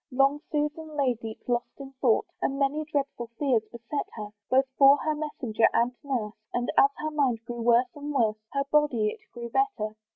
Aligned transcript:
Long 0.09 0.41
Susan 0.51 0.95
lay 0.97 1.13
deep 1.13 1.47
lost 1.47 1.79
in 1.79 1.91
thought, 2.01 2.25
And 2.41 2.57
many 2.57 2.85
dreadful 2.91 3.27
fears 3.37 3.61
beset 3.71 4.07
her, 4.15 4.29
Both 4.49 4.65
for 4.75 4.97
her 4.97 5.13
messenger 5.13 5.67
and 5.75 5.93
nurse; 6.03 6.33
And 6.55 6.71
as 6.75 6.89
her 6.97 7.11
mind 7.11 7.45
grew 7.45 7.61
worse 7.61 7.85
and 7.95 8.11
worse, 8.11 8.37
Her 8.51 8.63
body 8.71 9.09
it 9.09 9.19
grew 9.31 9.51
better. 9.51 9.93